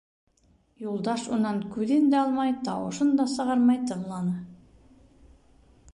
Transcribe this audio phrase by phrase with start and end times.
[0.85, 4.37] Юлдаш унан күҙен дә алмай, тауышын да сығармай тыңланы.